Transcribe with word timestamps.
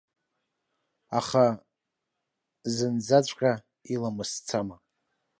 Аха 1.19 1.45
зынӡаҵәҟьа 2.75 3.53
иламыс 3.93 4.31
цама! 4.47 4.75